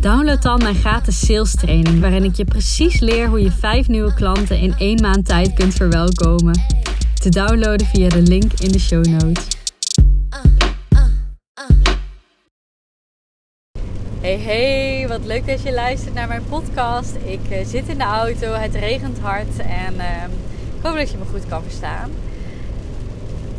[0.00, 4.14] download dan mijn gratis sales training, waarin ik je precies leer hoe je vijf nieuwe
[4.14, 6.60] klanten in één maand tijd kunt verwelkomen.
[7.14, 9.46] Te downloaden via de link in de show notes.
[14.20, 17.16] Hey hey, wat leuk dat je luistert naar mijn podcast.
[17.24, 20.22] Ik uh, zit in de auto, het regent hard en uh,
[20.78, 22.10] ik hoop dat je me goed kan verstaan.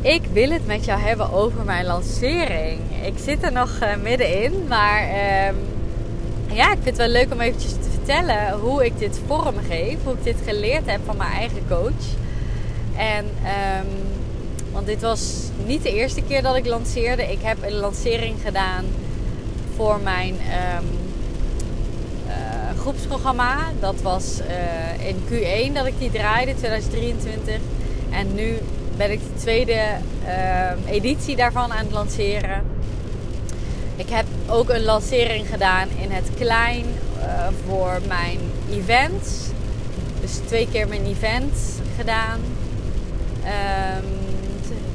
[0.01, 2.79] Ik wil het met jou hebben over mijn lancering.
[3.05, 5.55] Ik zit er nog uh, middenin, maar ehm,
[6.53, 9.97] ja, ik vind het wel leuk om eventjes te vertellen hoe ik dit vormgeef.
[10.03, 12.05] Hoe ik dit geleerd heb van mijn eigen coach.
[12.95, 13.87] En, um,
[14.71, 17.31] want dit was niet de eerste keer dat ik lanceerde.
[17.31, 18.85] Ik heb een lancering gedaan
[19.75, 20.87] voor mijn um,
[22.27, 23.57] uh, groepsprogramma.
[23.79, 27.55] Dat was uh, in Q1 dat ik die draaide, 2023.
[28.09, 28.57] En nu
[28.97, 29.81] ben ik de tweede
[30.25, 32.63] uh, editie daarvan aan het lanceren.
[33.95, 36.85] Ik heb ook een lancering gedaan in het klein
[37.17, 38.39] uh, voor mijn
[38.71, 39.53] event.
[40.21, 41.53] Dus twee keer mijn event
[41.97, 42.39] gedaan.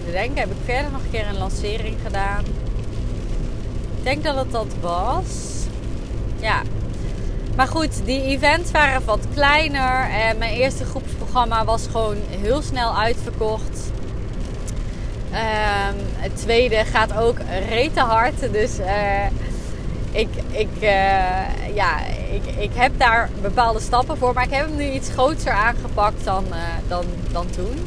[0.04, 2.44] Te denken, heb ik verder nog een keer een lancering gedaan.
[3.96, 5.24] Ik denk dat het dat was.
[6.40, 6.62] Ja.
[7.56, 10.10] Maar goed, die events waren wat kleiner.
[10.10, 13.90] En mijn eerste groepsprogramma was gewoon heel snel uitverkocht.
[15.36, 18.52] Um, het tweede gaat ook rete hard.
[18.52, 19.26] Dus uh,
[20.10, 21.98] ik, ik, uh, ja,
[22.32, 24.34] ik, ik heb daar bepaalde stappen voor.
[24.34, 26.56] Maar ik heb hem nu iets groter aangepakt dan, uh,
[26.88, 27.86] dan, dan toen.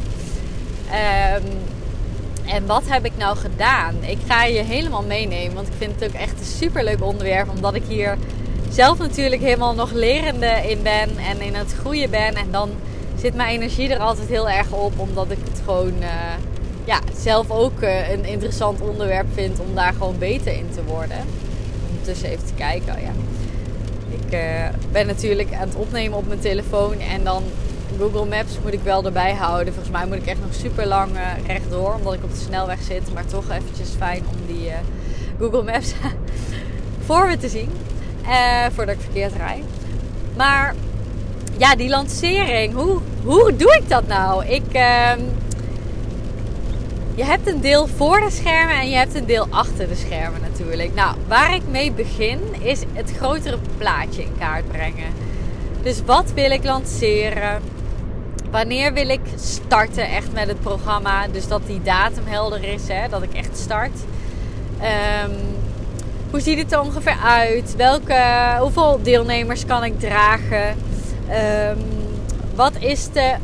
[1.35, 1.43] Um,
[2.45, 3.95] en wat heb ik nou gedaan?
[3.99, 5.55] Ik ga je helemaal meenemen.
[5.55, 7.49] Want ik vind het ook echt een superleuk onderwerp.
[7.49, 8.17] Omdat ik hier
[8.69, 11.17] zelf natuurlijk helemaal nog lerende in ben.
[11.17, 12.35] En in het groeien ben.
[12.35, 12.69] En dan
[13.15, 14.99] zit mijn energie er altijd heel erg op.
[14.99, 15.93] Omdat ik het gewoon
[16.89, 21.17] ja, zelf ook uh, een interessant onderwerp vind om daar gewoon beter in te worden.
[21.89, 22.93] Ondertussen even te kijken.
[22.95, 23.11] Oh ja.
[24.09, 27.43] Ik uh, ben natuurlijk aan het opnemen op mijn telefoon en dan
[27.97, 29.73] Google Maps moet ik wel erbij houden.
[29.73, 32.81] Volgens mij moet ik echt nog super lang uh, rechtdoor, omdat ik op de snelweg
[32.81, 33.13] zit.
[33.13, 34.71] Maar toch eventjes fijn om die
[35.39, 35.93] Google Maps
[37.05, 37.71] voor me te zien.
[38.73, 39.63] voordat ik verkeerd rijd.
[40.35, 40.75] Maar
[41.57, 44.45] ja, die lancering, hoe, hoe doe ik dat nou?
[44.45, 45.19] Ik ehm,
[47.19, 50.41] je hebt een deel voor de schermen en je hebt een deel achter de schermen
[50.41, 50.93] natuurlijk.
[50.93, 55.13] Nou, waar ik mee begin is het grotere plaatje in kaart brengen.
[55.81, 57.61] Dus wat wil ik lanceren?
[58.51, 61.27] Wanneer wil ik starten echt met het programma?
[61.27, 63.09] Dus dat die datum helder is, hè?
[63.09, 63.99] dat ik echt start.
[65.23, 65.35] Um,
[66.29, 67.75] hoe ziet het er ongeveer uit?
[67.75, 68.23] Welke,
[68.59, 70.75] hoeveel deelnemers kan ik dragen?
[71.29, 71.77] Um,
[72.55, 73.35] wat is de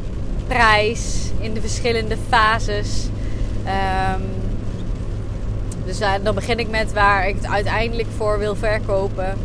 [0.47, 3.08] prijs in de verschillende fases?
[3.66, 4.22] Um,
[5.86, 9.38] dus dan begin ik met waar ik het uiteindelijk voor wil verkopen.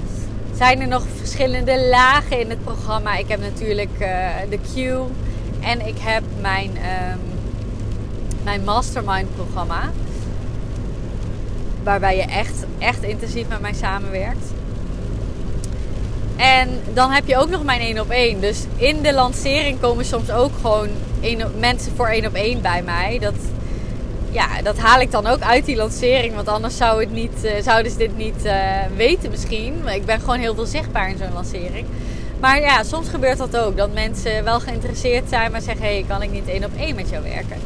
[0.56, 3.16] Zijn er nog verschillende lagen in het programma?
[3.16, 4.08] Ik heb natuurlijk uh,
[4.50, 5.06] de queue
[5.60, 7.20] en ik heb mijn, um,
[8.44, 9.90] mijn mastermind programma.
[11.82, 14.46] Waarbij je echt, echt intensief met mij samenwerkt.
[16.36, 18.40] En dan heb je ook nog mijn 1 op 1.
[18.40, 20.88] Dus in de lancering komen soms ook gewoon
[21.58, 23.18] mensen voor 1 op 1 bij mij.
[23.18, 23.34] Dat,
[24.30, 26.34] ja, dat haal ik dan ook uit die lancering.
[26.34, 28.54] Want anders zou het niet, uh, zouden ze dit niet uh,
[28.96, 29.88] weten misschien.
[29.88, 31.86] Ik ben gewoon heel veel zichtbaar in zo'n lancering.
[32.40, 33.76] Maar ja, soms gebeurt dat ook.
[33.76, 35.84] Dat mensen wel geïnteresseerd zijn, maar zeggen...
[35.84, 37.56] hé, hey, kan ik niet één op één met jou werken?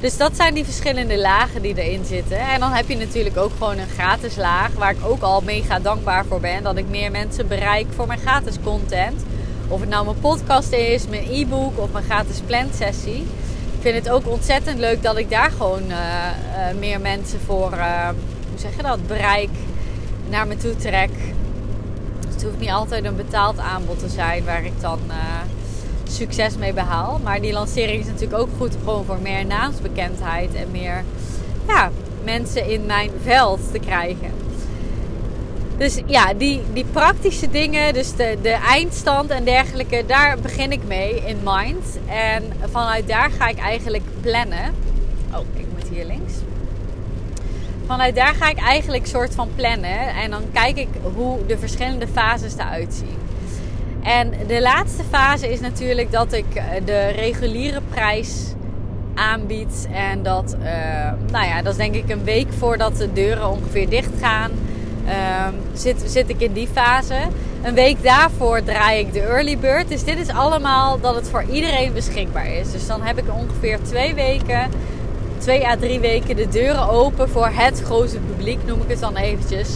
[0.00, 2.38] Dus dat zijn die verschillende lagen die erin zitten.
[2.38, 4.72] En dan heb je natuurlijk ook gewoon een gratis laag...
[4.72, 6.62] waar ik ook al mega dankbaar voor ben.
[6.62, 9.22] Dat ik meer mensen bereik voor mijn gratis content.
[9.68, 13.47] Of het nou mijn podcast is, mijn e-book of mijn gratis plantsessie ik
[13.80, 18.08] vind het ook ontzettend leuk dat ik daar gewoon uh, uh, meer mensen voor, uh,
[18.50, 19.50] hoe zeg je dat, bereik
[20.28, 21.10] naar me toe trek.
[22.20, 24.98] Dus het hoeft niet altijd een betaald aanbod te zijn waar ik dan
[26.10, 27.20] succes mee behaal.
[27.22, 31.04] Maar die lancering is natuurlijk ook goed gewoon voor meer naamsbekendheid en meer
[31.66, 31.90] ja,
[32.24, 34.47] mensen in mijn veld te krijgen.
[35.78, 40.80] Dus ja, die, die praktische dingen, dus de, de eindstand en dergelijke, daar begin ik
[40.86, 41.98] mee in mind.
[42.06, 44.74] En vanuit daar ga ik eigenlijk plannen.
[45.34, 46.32] Oh, ik moet hier links.
[47.86, 50.14] vanuit daar ga ik eigenlijk soort van plannen.
[50.14, 53.16] En dan kijk ik hoe de verschillende fases eruit zien.
[54.02, 58.54] En de laatste fase is natuurlijk dat ik eh, de reguliere prijs
[59.14, 59.88] aanbied.
[59.92, 60.66] En dat, uh,
[61.32, 64.50] nou ja, dat is denk ik een week voordat de deuren ongeveer dicht gaan.
[65.08, 67.14] Uh, zit, zit ik in die fase.
[67.62, 69.88] Een week daarvoor draai ik de early bird.
[69.88, 72.72] Dus dit is allemaal dat het voor iedereen beschikbaar is.
[72.72, 74.70] Dus dan heb ik ongeveer twee weken,
[75.38, 79.16] twee à drie weken de deuren open voor het grote publiek, noem ik het dan
[79.16, 79.68] eventjes.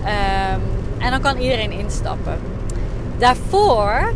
[0.00, 0.60] Um,
[0.98, 2.38] en dan kan iedereen instappen.
[3.18, 4.12] Daarvoor,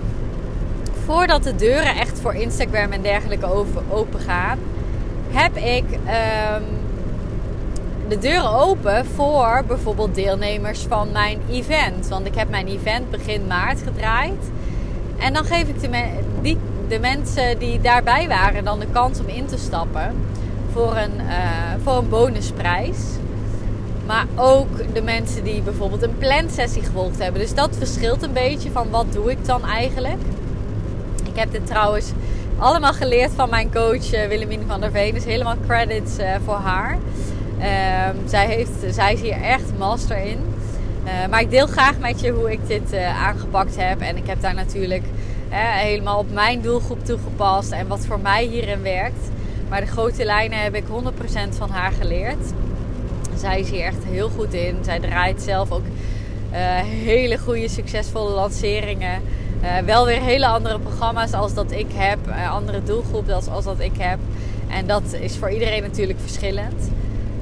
[1.04, 3.46] voordat de deuren echt voor Instagram en dergelijke
[3.90, 4.58] open gaan,
[5.30, 6.64] heb ik um,
[8.14, 12.08] de deuren open voor bijvoorbeeld deelnemers van mijn event.
[12.08, 14.50] Want ik heb mijn event begin maart gedraaid.
[15.18, 16.56] En dan geef ik de,
[16.88, 20.14] de mensen die daarbij waren dan de kans om in te stappen
[20.72, 22.98] voor een, uh, voor een bonusprijs.
[24.06, 27.40] Maar ook de mensen die bijvoorbeeld een plansessie gevolgd hebben.
[27.40, 30.20] Dus dat verschilt een beetje van wat doe ik dan eigenlijk.
[31.24, 32.12] Ik heb dit trouwens
[32.58, 35.14] allemaal geleerd van mijn coach uh, Willemien van der Veen.
[35.14, 36.98] Dus helemaal credits uh, voor haar.
[37.64, 40.38] Um, zij, heeft, zij is hier echt master in.
[41.04, 44.00] Uh, maar ik deel graag met je hoe ik dit uh, aangepakt heb.
[44.00, 45.04] En ik heb daar natuurlijk
[45.48, 47.70] helemaal op mijn doelgroep toegepast.
[47.70, 49.30] En wat voor mij hierin werkt.
[49.68, 52.52] Maar de grote lijnen heb ik 100% van haar geleerd.
[53.36, 54.76] Zij is hier echt heel goed in.
[54.84, 55.84] Zij draait zelf ook
[57.04, 59.22] hele goede, succesvolle lanceringen.
[59.84, 62.18] wel weer hele andere programma's als dat ik heb.
[62.50, 64.18] andere doelgroep als, als dat ik heb.
[64.68, 66.90] En dat is voor iedereen natuurlijk verschillend.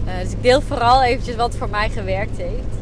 [0.06, 2.80] Uh, dus ik deel vooral eventjes wat voor mij gewerkt heeft.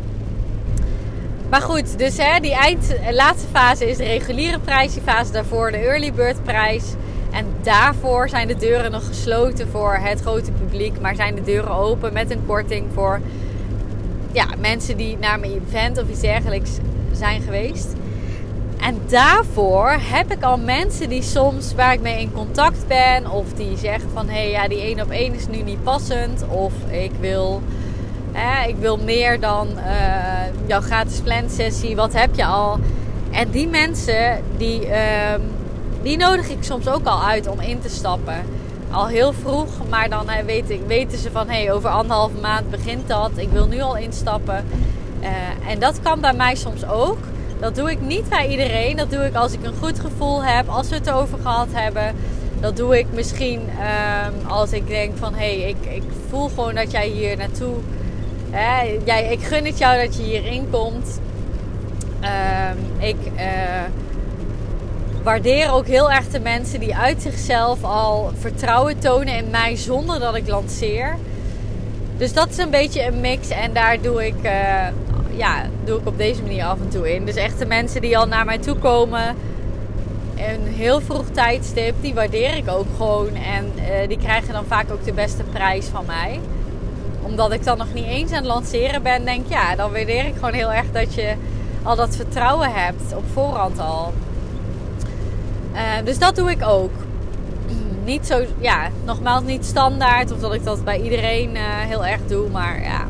[1.51, 4.93] Maar goed, dus hè, die eind, eh, laatste fase is de reguliere prijs.
[4.93, 6.85] Die fase daarvoor de early bird prijs.
[7.31, 11.01] En daarvoor zijn de deuren nog gesloten voor het grote publiek.
[11.01, 13.21] Maar zijn de deuren open met een korting voor
[14.33, 16.71] ja, mensen die naar mijn event of iets dergelijks
[17.13, 17.95] zijn geweest.
[18.81, 23.53] En daarvoor heb ik al mensen die soms waar ik mee in contact ben, of
[23.53, 26.73] die zeggen van hé, hey, ja, die één op één is nu niet passend, of
[26.91, 27.62] ik wil,
[28.32, 32.79] hè, ik wil meer dan uh, jouw gratis plan sessie, wat heb je al?
[33.31, 34.94] En die mensen, die, uh,
[36.03, 38.44] die nodig ik soms ook al uit om in te stappen.
[38.91, 42.71] Al heel vroeg, maar dan uh, weten, weten ze van hé, hey, over anderhalve maand
[42.71, 44.65] begint dat, ik wil nu al instappen.
[45.21, 47.19] Eh, en dat kan bij mij soms ook.
[47.61, 48.97] Dat doe ik niet bij iedereen.
[48.97, 52.15] Dat doe ik als ik een goed gevoel heb, als we het over gehad hebben.
[52.61, 56.75] Dat doe ik misschien um, als ik denk van hé, hey, ik, ik voel gewoon
[56.75, 57.75] dat jij hier naartoe.
[58.51, 61.21] Hè, jij, ik gun het jou dat je hierin komt.
[62.23, 63.43] Um, ik uh,
[65.23, 70.21] waardeer ook heel erg de mensen die uit zichzelf al vertrouwen tonen in mij zonder
[70.21, 71.17] dat ik lanceer.
[72.17, 74.35] Dus dat is een beetje een mix en daar doe ik.
[75.41, 77.25] Ja, doe ik op deze manier af en toe in.
[77.25, 79.37] Dus echt de mensen die al naar mij toe komen,
[80.37, 83.35] een heel vroeg tijdstip, die waardeer ik ook gewoon.
[83.35, 86.41] En uh, die krijgen dan vaak ook de beste prijs van mij.
[87.23, 90.35] Omdat ik dan nog niet eens aan het lanceren ben, denk ja, dan waardeer ik
[90.35, 91.35] gewoon heel erg dat je
[91.83, 94.13] al dat vertrouwen hebt op voorhand al.
[95.73, 96.93] Uh, dus dat doe ik ook.
[98.05, 102.21] Niet zo, ja, nogmaals niet standaard of dat ik dat bij iedereen uh, heel erg
[102.27, 103.07] doe, maar ja,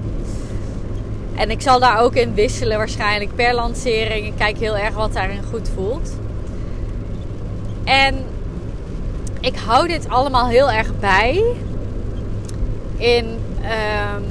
[1.34, 4.26] en ik zal daar ook in wisselen waarschijnlijk per lancering.
[4.26, 6.10] Ik kijk heel erg wat daarin goed voelt.
[7.84, 8.24] En
[9.40, 11.44] ik hou dit allemaal heel erg bij.
[12.96, 14.24] In, um,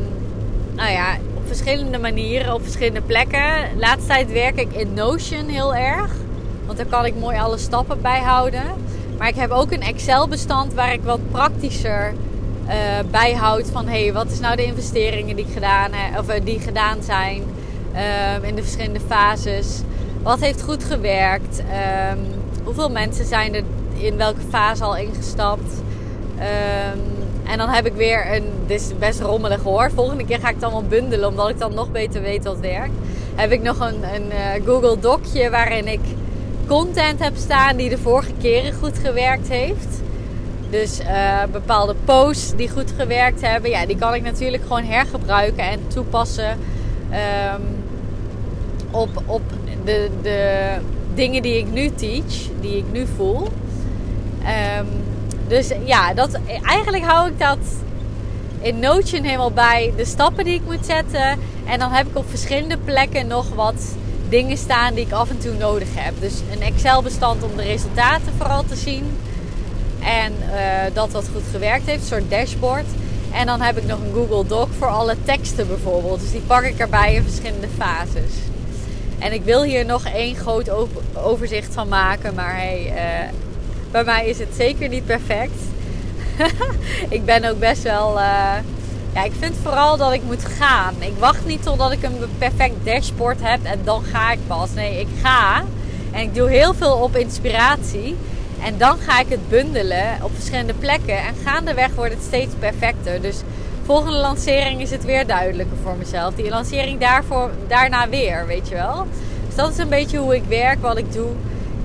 [0.75, 3.77] nou ja, op verschillende manieren, op verschillende plekken.
[3.77, 6.11] laatste tijd werk ik in Notion heel erg.
[6.65, 8.63] Want daar kan ik mooi alle stappen bijhouden.
[9.17, 12.13] Maar ik heb ook een Excel-bestand waar ik wat praktischer
[12.69, 12.75] uh,
[13.11, 17.43] bijhoudt van hey, wat is nou de investeringen die, gedaan, of, uh, die gedaan zijn
[18.35, 19.81] um, in de verschillende fases.
[20.21, 21.59] Wat heeft goed gewerkt?
[22.11, 22.19] Um,
[22.63, 25.73] hoeveel mensen zijn er in welke fase al ingestapt?
[26.35, 27.17] Um,
[27.51, 29.91] en dan heb ik weer een, dit is best rommelig hoor.
[29.95, 32.93] Volgende keer ga ik het allemaal bundelen, omdat ik dan nog beter weet wat werkt.
[33.35, 34.31] Heb ik nog een, een
[34.65, 35.99] Google Docje waarin ik
[36.67, 40.01] content heb staan die de vorige keren goed gewerkt heeft.
[40.69, 45.63] Dus uh, bepaalde posts die goed gewerkt hebben, ja, die kan ik natuurlijk gewoon hergebruiken
[45.63, 46.57] en toepassen
[47.53, 47.83] um,
[48.91, 49.41] op, op
[49.85, 50.73] de, de
[51.13, 53.47] dingen die ik nu teach, die ik nu voel.
[54.79, 54.87] Um,
[55.47, 57.57] dus ja, dat, eigenlijk hou ik dat
[58.61, 61.39] in Notion helemaal bij de stappen die ik moet zetten.
[61.65, 63.95] En dan heb ik op verschillende plekken nog wat
[64.29, 66.13] dingen staan die ik af en toe nodig heb.
[66.19, 69.17] Dus een Excel-bestand om de resultaten vooral te zien.
[69.99, 70.55] En uh,
[70.93, 72.85] dat dat goed gewerkt heeft, een soort dashboard.
[73.33, 76.19] En dan heb ik nog een Google Doc voor alle teksten bijvoorbeeld.
[76.19, 78.33] Dus die pak ik erbij in verschillende fases.
[79.19, 80.69] En ik wil hier nog één groot
[81.13, 82.33] overzicht van maken.
[82.33, 83.29] Maar hey, uh,
[83.91, 85.59] bij mij is het zeker niet perfect.
[87.09, 88.17] ik ben ook best wel.
[88.17, 88.55] Uh,
[89.13, 90.93] ja, ik vind vooral dat ik moet gaan.
[90.99, 94.73] Ik wacht niet totdat ik een perfect dashboard heb en dan ga ik pas.
[94.73, 95.63] Nee, ik ga.
[96.11, 98.15] En ik doe heel veel op inspiratie.
[98.63, 101.17] En dan ga ik het bundelen op verschillende plekken.
[101.17, 103.21] En gaandeweg wordt het steeds perfecter.
[103.21, 103.41] Dus
[103.85, 106.33] volgende lancering is het weer duidelijker voor mezelf.
[106.35, 109.07] Die lancering daarvoor, daarna weer, weet je wel.
[109.45, 111.29] Dus dat is een beetje hoe ik werk, wat ik doe.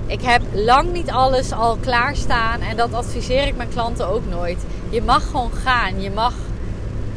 [0.07, 2.61] Ik heb lang niet alles al klaarstaan.
[2.61, 4.57] En dat adviseer ik mijn klanten ook nooit.
[4.89, 6.01] Je mag gewoon gaan.
[6.01, 6.33] Je mag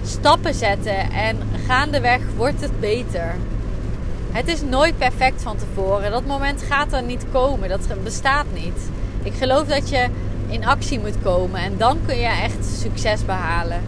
[0.05, 1.11] stappen zetten.
[1.13, 1.37] En
[1.67, 3.35] gaandeweg wordt het beter.
[4.31, 6.11] Het is nooit perfect van tevoren.
[6.11, 7.69] Dat moment gaat er niet komen.
[7.69, 8.91] Dat bestaat niet.
[9.29, 10.07] Ik geloof dat je
[10.49, 13.81] in actie moet komen en dan kun je echt succes behalen.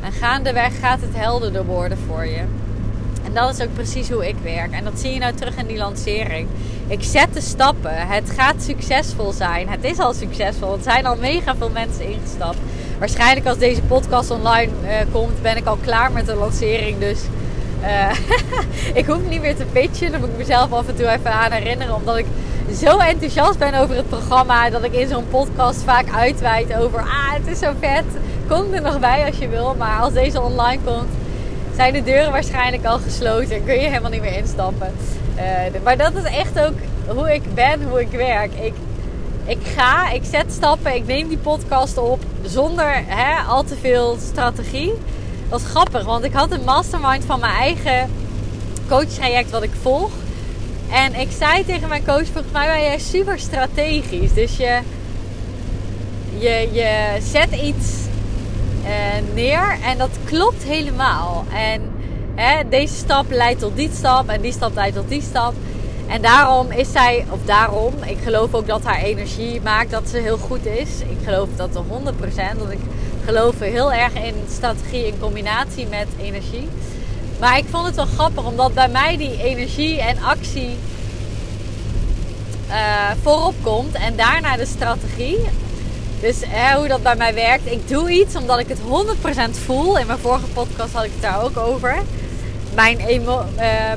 [0.00, 2.42] En gaandeweg gaat het helderder worden voor je.
[3.24, 4.72] En dat is ook precies hoe ik werk.
[4.72, 6.48] En dat zie je nou terug in die lancering.
[6.86, 8.06] Ik zet de stappen.
[8.06, 9.68] Het gaat succesvol zijn.
[9.68, 10.72] Het is al succesvol.
[10.72, 12.58] Er zijn al mega veel mensen ingestapt.
[12.98, 16.98] Waarschijnlijk als deze podcast online uh, komt, ben ik al klaar met de lancering.
[16.98, 17.20] Dus
[17.84, 18.10] uh,
[19.00, 20.10] ik hoef niet meer te pitchen.
[20.10, 21.94] Dan moet ik mezelf af en toe even aan herinneren.
[21.94, 22.26] Omdat ik
[22.80, 24.70] zo enthousiast ben over het programma.
[24.70, 27.00] Dat ik in zo'n podcast vaak uitweid over.
[27.00, 28.04] Ah, het is zo vet.
[28.48, 29.74] Kom er nog bij als je wil.
[29.78, 31.10] Maar als deze online komt,
[31.76, 33.64] zijn de deuren waarschijnlijk al gesloten.
[33.64, 34.92] Kun je helemaal niet meer instappen.
[35.36, 36.74] Uh, maar dat is echt ook
[37.06, 38.52] hoe ik ben, hoe ik werk.
[38.54, 38.74] Ik,
[39.44, 44.16] ik ga, ik zet stappen, ik neem die podcast op zonder hè, al te veel
[44.20, 44.92] strategie.
[45.54, 48.10] Dat is grappig, want ik had een mastermind van mijn eigen
[48.88, 50.10] coachtraject wat ik volg.
[50.90, 54.32] En ik zei tegen mijn coach, volgens mij ben jij super strategisch.
[54.32, 54.78] Dus je,
[56.38, 57.88] je, je zet iets
[58.82, 58.90] uh,
[59.34, 61.44] neer en dat klopt helemaal.
[61.52, 61.82] En
[62.34, 65.54] hè, deze stap leidt tot die stap en die stap leidt tot die stap.
[66.06, 70.18] En daarom is zij, of daarom, ik geloof ook dat haar energie maakt dat ze
[70.18, 70.88] heel goed is.
[71.00, 72.80] Ik geloof dat 100%, want ik
[73.26, 76.68] geloof heel erg in strategie in combinatie met energie.
[77.40, 80.76] Maar ik vond het wel grappig, omdat bij mij die energie en actie
[82.68, 85.38] uh, voorop komt en daarna de strategie.
[86.20, 86.36] Dus
[86.76, 87.66] hoe dat bij mij werkt.
[87.70, 89.98] Ik doe iets omdat ik het 100% voel.
[89.98, 92.02] In mijn vorige podcast had ik het daar ook over.
[92.74, 93.38] Mijn, uh,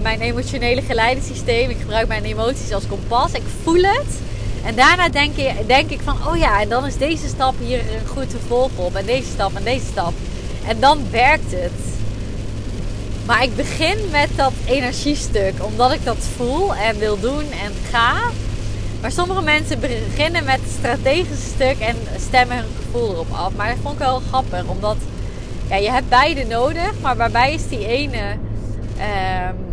[0.02, 1.70] mijn emotionele geleidensysteem.
[1.70, 3.32] Ik gebruik mijn emoties als kompas.
[3.32, 4.27] Ik voel het.
[4.66, 7.82] En daarna denk ik, denk ik van, oh ja, en dan is deze stap hier
[8.06, 8.96] goed te volgen op.
[8.96, 10.14] En deze stap en deze stap.
[10.68, 11.72] En dan werkt het.
[13.26, 18.14] Maar ik begin met dat energiestuk, omdat ik dat voel en wil doen en ga.
[19.02, 23.52] Maar sommige mensen beginnen met het strategische stuk en stemmen hun gevoel erop af.
[23.56, 24.98] Maar dat vond ik wel grappig, omdat
[25.70, 26.92] ja, je hebt beide nodig.
[27.02, 28.38] Maar waarbij is die ene,
[28.98, 29.04] uh,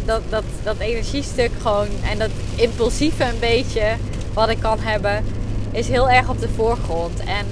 [0.04, 3.96] dat, dat, dat energiestuk gewoon en dat impulsieve een beetje
[4.34, 5.24] wat ik kan hebben,
[5.70, 7.20] is heel erg op de voorgrond.
[7.20, 7.46] En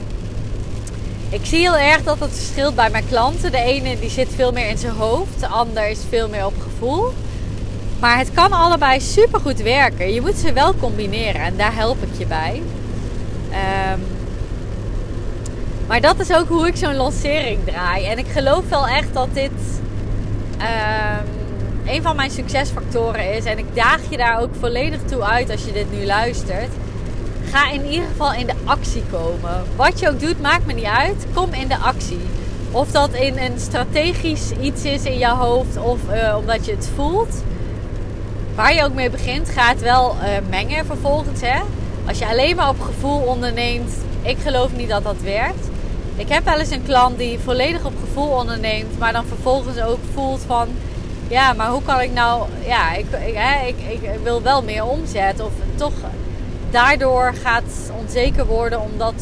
[1.29, 3.51] ik zie heel erg dat het verschilt bij mijn klanten.
[3.51, 6.55] De ene die zit veel meer in zijn hoofd, de ander is veel meer op
[6.63, 7.13] gevoel.
[8.01, 10.13] Maar het kan allebei super goed werken.
[10.13, 12.63] Je moet ze wel combineren en daar help ik je bij.
[13.95, 14.01] Um,
[15.87, 18.07] maar dat is ook hoe ik zo'n lancering draai.
[18.07, 19.51] En ik geloof wel echt dat dit
[20.59, 21.42] um,
[21.87, 23.45] een van mijn succesfactoren is.
[23.45, 26.71] En ik daag je daar ook volledig toe uit als je dit nu luistert.
[27.51, 29.65] Ga in ieder geval in de actie komen.
[29.77, 31.27] Wat je ook doet, maakt me niet uit.
[31.35, 32.21] Kom in de actie.
[32.71, 36.91] Of dat in een strategisch iets is in je hoofd of uh, omdat je het
[36.95, 37.43] voelt.
[38.55, 41.41] Waar je ook mee begint, ga het wel uh, mengen vervolgens.
[41.41, 41.61] Hè?
[42.09, 45.69] Als je alleen maar op gevoel onderneemt, ik geloof niet dat dat werkt.
[46.17, 49.99] Ik heb wel eens een klant die volledig op gevoel onderneemt, maar dan vervolgens ook
[50.15, 50.69] voelt van,
[51.29, 55.53] ja, maar hoe kan ik nou, ja, ik, ik, ik wil wel meer omzet of
[55.75, 55.93] toch
[56.71, 59.15] daardoor gaat onzeker worden omdat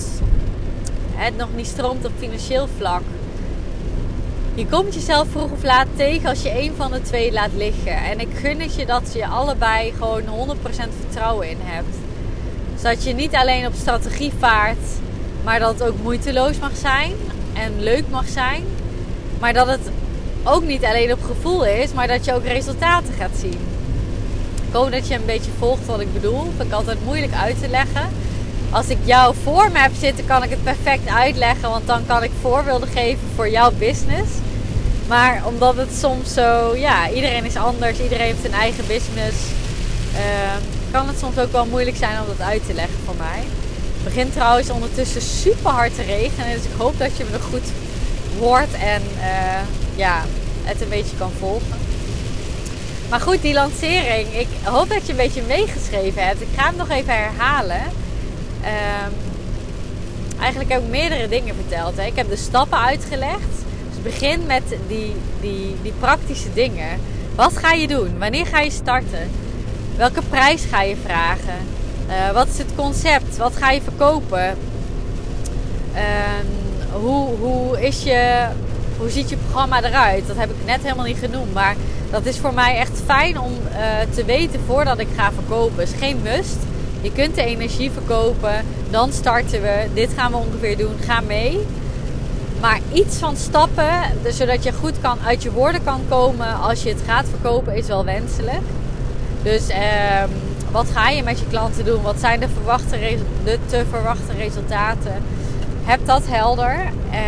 [1.14, 3.02] het nog niet stroomt op financieel vlak.
[4.54, 7.96] Je komt jezelf vroeg of laat tegen als je een van de twee laat liggen.
[7.96, 10.60] En ik gun het je dat je allebei gewoon 100%
[11.00, 11.96] vertrouwen in hebt.
[12.76, 14.86] Zodat je niet alleen op strategie vaart,
[15.44, 17.12] maar dat het ook moeiteloos mag zijn
[17.52, 18.64] en leuk mag zijn.
[19.38, 19.90] Maar dat het
[20.44, 23.58] ook niet alleen op gevoel is, maar dat je ook resultaten gaat zien.
[24.68, 26.42] Ik hoop dat je een beetje volgt wat ik bedoel.
[26.56, 28.08] Vind ik altijd moeilijk uit te leggen.
[28.70, 31.70] Als ik jou voor me heb zitten, kan ik het perfect uitleggen.
[31.70, 34.30] Want dan kan ik voorbeelden geven voor jouw business.
[35.08, 39.36] Maar omdat het soms zo, ja, iedereen is anders, iedereen heeft een eigen business.
[40.12, 40.20] Uh,
[40.90, 43.42] kan het soms ook wel moeilijk zijn om dat uit te leggen voor mij.
[43.94, 46.52] Het begint trouwens ondertussen super hard te regenen.
[46.52, 47.68] Dus ik hoop dat je me nog goed
[48.38, 49.02] hoort en
[50.00, 50.24] ja,
[50.62, 51.78] het een beetje kan volgen.
[53.10, 54.34] Maar goed, die lancering.
[54.34, 56.40] Ik hoop dat je een beetje meegeschreven hebt.
[56.40, 57.82] Ik ga hem nog even herhalen.
[57.82, 59.12] Um,
[60.40, 61.96] eigenlijk heb ik meerdere dingen verteld.
[61.96, 62.04] Hè.
[62.04, 63.54] Ik heb de stappen uitgelegd.
[63.88, 67.00] Dus begin met die, die, die praktische dingen.
[67.34, 68.18] Wat ga je doen?
[68.18, 69.30] Wanneer ga je starten?
[69.96, 71.58] Welke prijs ga je vragen?
[72.08, 73.36] Uh, wat is het concept?
[73.36, 74.56] Wat ga je verkopen?
[75.94, 76.00] Uh,
[76.92, 78.46] hoe, hoe, is je,
[79.00, 80.26] hoe ziet je programma eruit?
[80.26, 81.52] Dat heb ik net helemaal niet genoemd.
[81.52, 81.76] Maar
[82.10, 83.78] dat is voor mij echt fijn om uh,
[84.14, 85.82] te weten voordat ik ga verkopen.
[85.82, 86.56] Is geen must.
[87.00, 88.64] Je kunt de energie verkopen.
[88.90, 89.86] Dan starten we.
[89.94, 90.94] Dit gaan we ongeveer doen.
[91.04, 91.66] Ga mee.
[92.60, 96.82] Maar iets van stappen, dus zodat je goed kan uit je woorden kan komen als
[96.82, 98.60] je het gaat verkopen, is wel wenselijk.
[99.42, 99.80] Dus eh,
[100.70, 102.02] wat ga je met je klanten doen?
[102.02, 102.98] Wat zijn de, verwachte,
[103.44, 105.22] de te verwachte resultaten?
[105.84, 106.76] Heb dat helder.
[107.10, 107.18] Eh,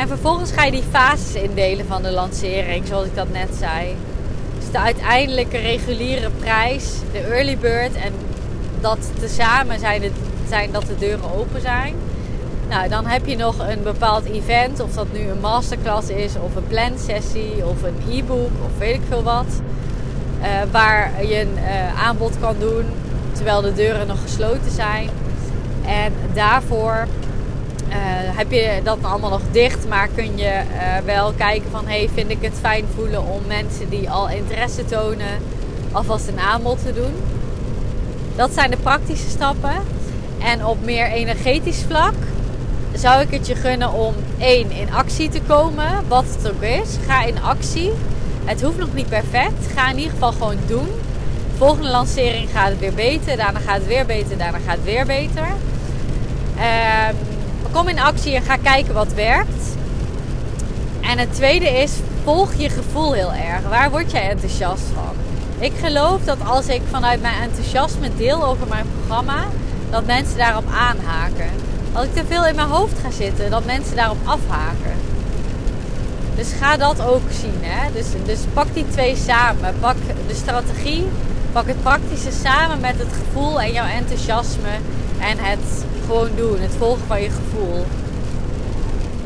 [0.00, 3.96] en vervolgens ga je die fases indelen van de lancering, zoals ik dat net zei.
[4.58, 8.12] Dus de uiteindelijke reguliere prijs, de early bird en
[8.80, 10.02] dat tezamen zijn,
[10.48, 11.94] zijn dat de deuren open zijn.
[12.68, 16.56] Nou, dan heb je nog een bepaald event, of dat nu een masterclass is, of
[16.56, 19.60] een plan sessie, of een e-book, of weet ik veel wat.
[20.40, 22.84] Uh, waar je een uh, aanbod kan doen
[23.32, 25.08] terwijl de deuren nog gesloten zijn.
[25.86, 27.06] En daarvoor
[28.36, 30.60] heb je dat allemaal nog dicht, maar kun je
[31.04, 35.38] wel kijken van hey, vind ik het fijn voelen om mensen die al interesse tonen
[35.92, 37.12] alvast een aanbod te doen.
[38.36, 39.82] Dat zijn de praktische stappen.
[40.38, 42.14] En op meer energetisch vlak
[42.92, 46.96] zou ik het je gunnen om één in actie te komen, wat het ook is.
[47.06, 47.92] Ga in actie.
[48.44, 49.72] Het hoeft nog niet perfect.
[49.74, 50.88] Ga in ieder geval gewoon doen.
[51.56, 53.36] Volgende lancering gaat het weer beter.
[53.36, 54.38] Daarna gaat het weer beter.
[54.38, 55.46] Daarna gaat het weer beter.
[56.56, 57.29] Um,
[57.72, 59.76] kom in actie en ga kijken wat werkt.
[61.00, 61.92] En het tweede is,
[62.24, 63.68] volg je gevoel heel erg.
[63.68, 65.14] Waar word jij enthousiast van?
[65.58, 69.44] Ik geloof dat als ik vanuit mijn enthousiasme deel over mijn programma,
[69.90, 71.50] dat mensen daarop aanhaken.
[71.92, 74.94] Als ik te veel in mijn hoofd ga zitten, dat mensen daarop afhaken.
[76.36, 77.60] Dus ga dat ook zien.
[77.60, 77.92] Hè?
[77.92, 79.74] Dus, dus pak die twee samen.
[79.80, 81.08] Pak de strategie,
[81.52, 84.74] pak het praktische samen met het gevoel en jouw enthousiasme.
[85.18, 87.84] En het gewoon doen, het volgen van je gevoel.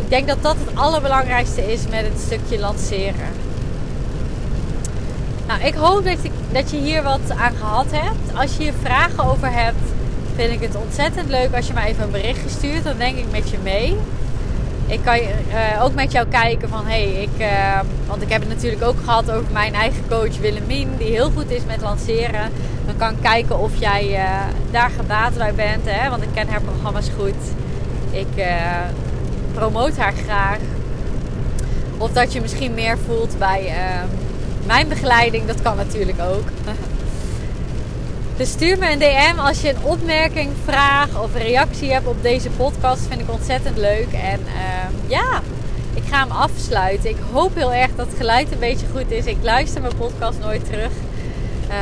[0.00, 3.28] Ik denk dat dat het allerbelangrijkste is met het stukje lanceren.
[5.46, 8.36] Nou, ik hoop dat je, dat je hier wat aan gehad hebt.
[8.38, 9.82] Als je hier vragen over hebt,
[10.34, 12.84] vind ik het ontzettend leuk als je mij even een berichtje stuurt.
[12.84, 13.96] Dan denk ik met je mee.
[14.86, 18.50] Ik kan uh, ook met jou kijken van hey, ik, uh, want ik heb het
[18.50, 22.50] natuurlijk ook gehad over mijn eigen coach Willemien, die heel goed is met lanceren.
[22.86, 24.30] Dan kan ik kijken of jij uh,
[24.70, 26.10] daar gebaat bij bent, hè?
[26.10, 27.34] want ik ken haar programma's goed.
[28.10, 28.44] Ik
[29.54, 30.58] promoot haar graag.
[31.98, 34.08] Of dat je misschien meer voelt bij ehm,
[34.66, 36.48] mijn begeleiding, dat kan natuurlijk ook.
[38.36, 42.50] Dus stuur me een DM als je een opmerking, vraag of reactie hebt op deze
[42.50, 43.06] podcast.
[43.08, 44.12] Vind ik ontzettend leuk.
[44.12, 45.42] En uh, ja,
[45.94, 47.10] ik ga hem afsluiten.
[47.10, 49.26] Ik hoop heel erg dat het geluid een beetje goed is.
[49.26, 50.90] Ik luister mijn podcast nooit terug.
[51.68, 51.74] Uh,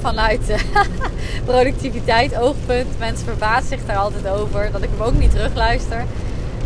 [0.00, 0.54] vanuit
[1.44, 2.98] productiviteit, oogpunt.
[2.98, 6.04] Mensen verbazen zich daar altijd over dat ik hem ook niet terugluister.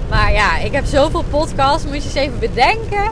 [0.08, 1.84] Maar ja, ik heb zoveel podcasts.
[1.84, 3.10] Moet je eens even bedenken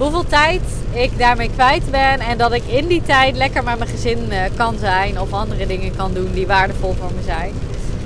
[0.00, 0.60] hoeveel tijd
[0.92, 2.20] ik daarmee kwijt ben.
[2.20, 5.20] En dat ik in die tijd lekker met mijn gezin eh, kan zijn.
[5.20, 7.52] Of andere dingen kan doen die waardevol voor me zijn.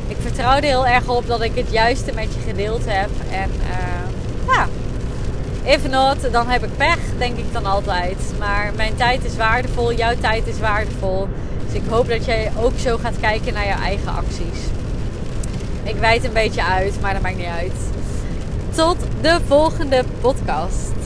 [0.08, 3.10] Ik vertrouw er heel erg op dat ik het juiste met je gedeeld heb.
[3.30, 4.68] En uh, ja,
[5.62, 8.16] if not, dan heb ik pech, denk ik dan altijd.
[8.38, 11.28] Maar mijn tijd is waardevol, jouw tijd is waardevol.
[11.66, 14.60] Dus ik hoop dat jij ook zo gaat kijken naar je eigen acties.
[15.82, 17.72] Ik wijd een beetje uit, maar dat maakt niet uit.
[18.74, 20.94] Tot de volgende podcast.